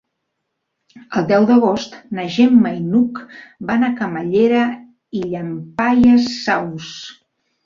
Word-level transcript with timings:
El 1.19 1.25
deu 1.31 1.43
d'agost 1.49 1.97
na 2.19 2.25
Gemma 2.37 2.71
i 2.77 2.79
n'Hug 2.85 3.19
van 3.73 3.89
a 3.89 3.91
Camallera 4.01 4.65
i 5.21 5.23
Llampaies 5.27 6.27
Saus. 6.41 6.91